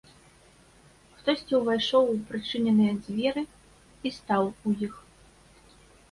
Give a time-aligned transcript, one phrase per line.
[1.17, 3.43] Хтосьці ўвайшоў у прычыненыя дзверы
[4.11, 4.97] і стаў у іх.